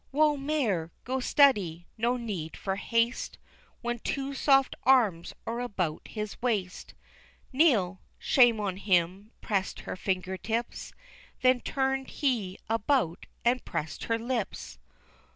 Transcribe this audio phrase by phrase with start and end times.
[0.09, 0.89] Whoa mare!
[1.03, 1.85] go steady!
[1.95, 3.37] no need for haste
[3.81, 6.95] When two soft arms are about his waist;
[7.53, 10.91] Neil, shame on him, pressed her finger tips,
[11.43, 14.79] Then turned he about and pressed her lips!